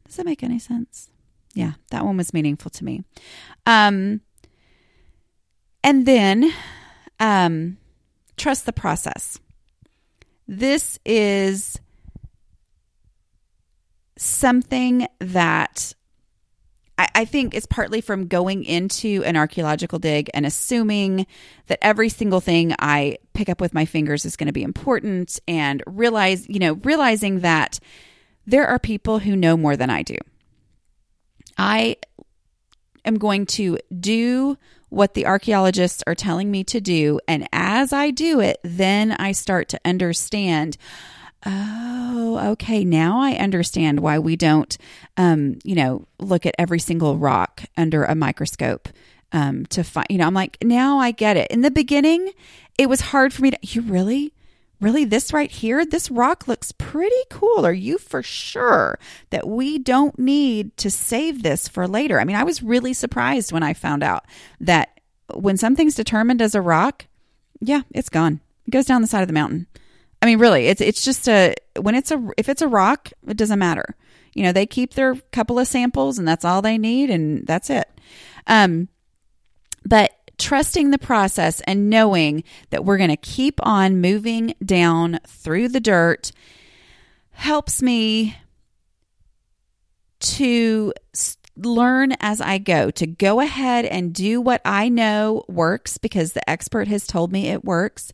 [0.06, 1.11] Does that make any sense?
[1.54, 3.04] Yeah, that one was meaningful to me.
[3.66, 4.22] Um,
[5.84, 6.52] and then
[7.20, 7.78] um,
[8.38, 9.40] trust the process.
[10.48, 11.80] This is
[14.18, 15.94] something that
[16.98, 21.26] I, I think is partly from going into an archaeological dig and assuming
[21.68, 25.40] that every single thing I pick up with my fingers is going to be important
[25.48, 27.80] and realize, you know, realizing that
[28.46, 30.18] there are people who know more than I do.
[31.58, 31.98] I
[33.06, 34.58] am going to do
[34.90, 37.20] what the archaeologists are telling me to do.
[37.28, 40.78] And as I do it, then I start to understand
[41.44, 42.84] Oh, okay.
[42.86, 44.78] Now I understand why we don't,
[45.18, 48.90] um, you know, look at every single rock under a microscope
[49.32, 51.50] um, to find, you know, I'm like, now I get it.
[51.50, 52.32] In the beginning,
[52.78, 54.34] it was hard for me to, you really,
[54.82, 57.66] really this right here this rock looks pretty cool.
[57.66, 62.20] Are you for sure that we don't need to save this for later?
[62.20, 64.26] I mean i was really surprised when i found out
[64.60, 65.00] that
[65.34, 67.06] when something's determined as a rock
[67.60, 68.42] yeah it's gone.
[68.68, 69.68] It goes down the side of the mountain.
[70.22, 73.38] I mean really it's it's just a when it's a if it's a rock it
[73.38, 73.96] doesn't matter.
[74.34, 77.70] You know they keep their couple of samples and that's all they need and that's
[77.70, 77.90] it.
[78.48, 78.90] Um
[79.86, 80.12] but
[80.42, 85.80] trusting the process and knowing that we're going to keep on moving down through the
[85.80, 86.32] dirt
[87.32, 88.36] helps me
[90.20, 90.94] to
[91.56, 96.50] learn as I go, to go ahead and do what I know works because the
[96.50, 98.12] expert has told me it works.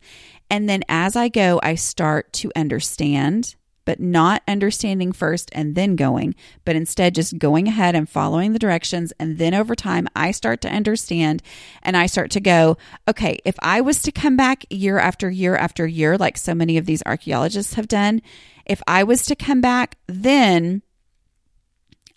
[0.50, 3.54] And then as I go, I start to understand
[3.88, 6.34] but not understanding first and then going,
[6.66, 9.14] but instead just going ahead and following the directions.
[9.18, 11.42] And then over time, I start to understand
[11.82, 12.76] and I start to go,
[13.08, 16.76] okay, if I was to come back year after year after year, like so many
[16.76, 18.20] of these archaeologists have done,
[18.66, 20.82] if I was to come back, then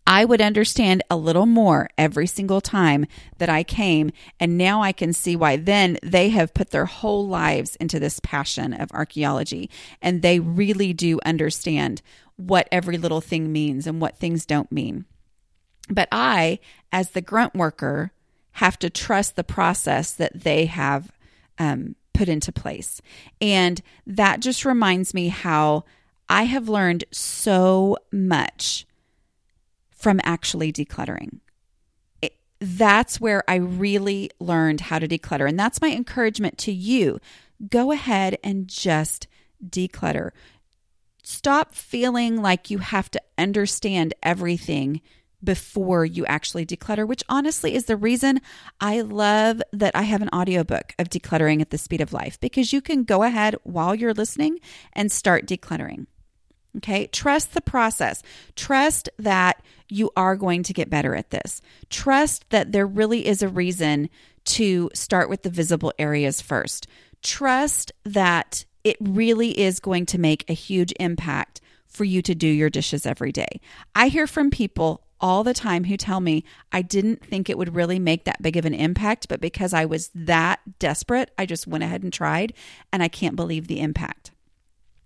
[0.05, 3.05] I would understand a little more every single time
[3.37, 4.11] that I came.
[4.39, 8.19] And now I can see why then they have put their whole lives into this
[8.19, 9.69] passion of archaeology.
[10.01, 12.01] And they really do understand
[12.35, 15.05] what every little thing means and what things don't mean.
[15.89, 16.59] But I,
[16.91, 18.11] as the grunt worker,
[18.53, 21.11] have to trust the process that they have
[21.57, 23.01] um, put into place.
[23.39, 25.85] And that just reminds me how
[26.27, 28.85] I have learned so much
[30.01, 31.39] from actually decluttering.
[32.21, 35.47] It, that's where I really learned how to declutter.
[35.47, 37.19] And that's my encouragement to you.
[37.69, 39.27] Go ahead and just
[39.63, 40.31] declutter.
[41.23, 45.01] Stop feeling like you have to understand everything
[45.43, 48.41] before you actually declutter, which honestly is the reason
[48.79, 52.73] I love that I have an audiobook of decluttering at the speed of life because
[52.73, 54.59] you can go ahead while you're listening
[54.93, 56.07] and start decluttering.
[56.77, 57.07] Okay.
[57.07, 58.23] Trust the process.
[58.55, 61.61] Trust that you are going to get better at this.
[61.89, 64.09] Trust that there really is a reason
[64.43, 66.87] to start with the visible areas first.
[67.21, 72.47] Trust that it really is going to make a huge impact for you to do
[72.47, 73.59] your dishes every day.
[73.93, 77.75] I hear from people all the time who tell me I didn't think it would
[77.75, 81.67] really make that big of an impact, but because I was that desperate, I just
[81.67, 82.53] went ahead and tried,
[82.91, 84.31] and I can't believe the impact.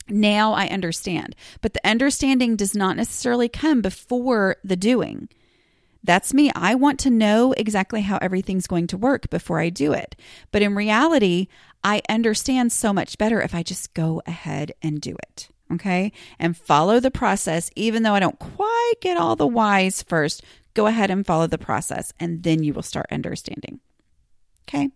[0.07, 1.35] Now I understand.
[1.61, 5.29] But the understanding does not necessarily come before the doing.
[6.03, 6.51] That's me.
[6.53, 10.15] I want to know exactly how everything's going to work before I do it.
[10.51, 11.47] But in reality,
[11.83, 15.49] I understand so much better if I just go ahead and do it.
[15.73, 16.11] Okay.
[16.37, 20.43] And follow the process, even though I don't quite get all the whys first.
[20.75, 23.79] Go ahead and follow the process, and then you will start understanding.
[24.67, 24.89] Okay.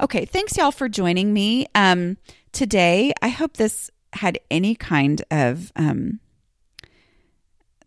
[0.00, 0.24] Okay.
[0.24, 2.16] Thanks, y'all, for joining me um,
[2.50, 3.12] today.
[3.20, 6.20] I hope this had any kind of um,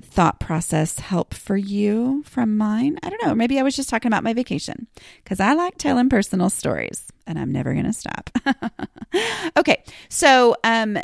[0.02, 2.98] thought process help for you from mine.
[3.04, 3.36] I don't know.
[3.36, 4.88] Maybe I was just talking about my vacation
[5.24, 8.30] because I like telling personal stories and I'm never going to stop.
[9.58, 9.84] okay.
[10.10, 10.98] So, um,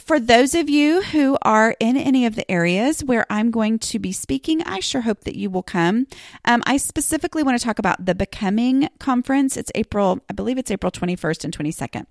[0.00, 3.98] for those of you who are in any of the areas where I'm going to
[3.98, 6.06] be speaking, I sure hope that you will come.
[6.44, 9.56] Um, I specifically want to talk about the Becoming Conference.
[9.56, 12.06] It's April, I believe it's April 21st and 22nd.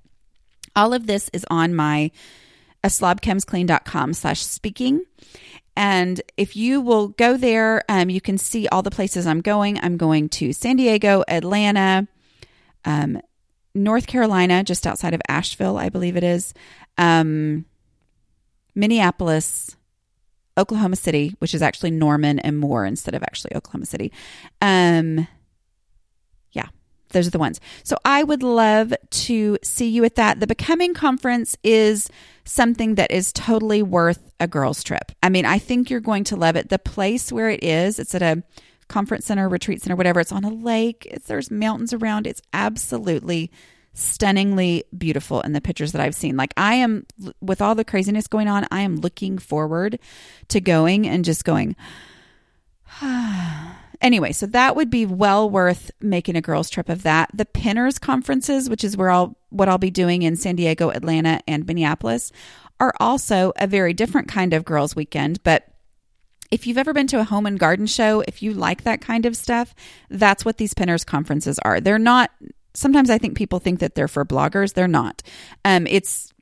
[0.76, 2.12] All of this is on my
[2.84, 5.04] aslobcomesclean.com slash speaking.
[5.76, 9.80] And if you will go there, um, you can see all the places I'm going.
[9.82, 12.08] I'm going to San Diego, Atlanta,
[12.84, 13.22] um,
[13.74, 16.54] North Carolina, just outside of Asheville, I believe it is,
[16.98, 17.66] um,
[18.76, 19.78] Minneapolis,
[20.58, 24.12] Oklahoma City, which is actually Norman and Moore instead of actually Oklahoma City.
[27.12, 27.60] Um, those are the ones.
[27.84, 30.40] So I would love to see you at that.
[30.40, 32.10] The Becoming Conference is
[32.46, 35.12] something that is totally worth a girls' trip.
[35.22, 36.70] I mean, I think you're going to love it.
[36.70, 38.44] The place where it is, it's at a
[38.88, 40.20] conference center, retreat center, whatever.
[40.20, 41.08] It's on a lake.
[41.10, 42.28] It's, there's mountains around.
[42.28, 43.52] It's absolutely
[43.94, 46.38] stunningly beautiful in the pictures that I've seen.
[46.38, 47.06] Like I am
[47.42, 50.00] with all the craziness going on, I am looking forward
[50.48, 51.76] to going and just going
[54.02, 57.30] Anyway, so that would be well worth making a girls trip of that.
[57.34, 61.40] The Pinners conferences, which is where I'll what I'll be doing in San Diego, Atlanta,
[61.48, 62.32] and Minneapolis,
[62.80, 65.68] are also a very different kind of girls weekend, but
[66.50, 69.26] if you've ever been to a home and garden show, if you like that kind
[69.26, 69.74] of stuff,
[70.10, 71.80] that's what these pinners conferences are.
[71.80, 72.30] They're not
[72.74, 74.74] sometimes I think people think that they're for bloggers.
[74.74, 75.24] They're not.
[75.64, 76.34] Um, it's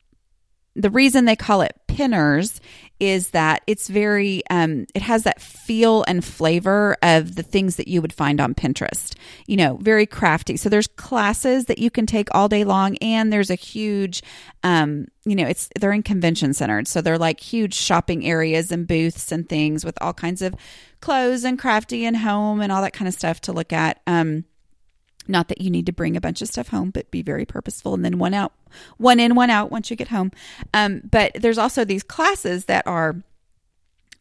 [0.76, 2.60] the reason they call it pinners
[3.00, 7.88] is that it's very, um, it has that feel and flavor of the things that
[7.88, 9.16] you would find on Pinterest.
[9.48, 10.58] You know, very crafty.
[10.58, 14.22] So there's classes that you can take all day long, and there's a huge,
[14.64, 18.88] um, you know, it's they're in convention centered, so they're like huge shopping areas and
[18.88, 20.56] booths and things with all kinds of
[21.02, 24.02] clothes and crafty and home and all that kind of stuff to look at.
[24.06, 24.44] Um,
[25.30, 27.94] not that you need to bring a bunch of stuff home, but be very purposeful
[27.94, 28.54] and then one out,
[28.98, 30.32] one in, one out once you get home.
[30.74, 33.16] Um, but there's also these classes that are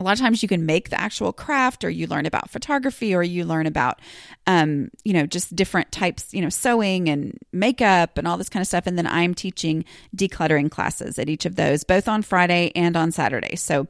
[0.01, 3.15] a lot of times you can make the actual craft or you learn about photography
[3.15, 4.01] or you learn about
[4.47, 8.61] um, you know just different types you know sewing and makeup and all this kind
[8.61, 8.87] of stuff.
[8.87, 9.85] And then i'm teaching
[10.17, 13.57] decluttering classes at each of those both on friday and on saturday.
[13.57, 13.89] So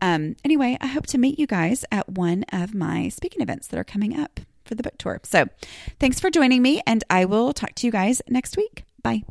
[0.00, 3.78] um, anyway i hope to meet you guys at one of my speaking events that
[3.78, 4.40] are coming up
[4.70, 5.20] for the book tour.
[5.24, 5.46] So
[5.98, 8.84] thanks for joining me, and I will talk to you guys next week.
[9.02, 9.24] Bye.